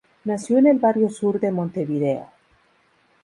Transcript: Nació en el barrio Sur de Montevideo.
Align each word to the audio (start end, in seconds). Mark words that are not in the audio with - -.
Nació 0.23 0.57
en 0.57 0.65
el 0.65 0.79
barrio 0.79 1.11
Sur 1.11 1.39
de 1.39 1.51
Montevideo. 1.51 2.31